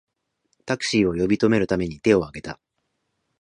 [0.65, 2.59] タクシーを呼び止めるために手をあげた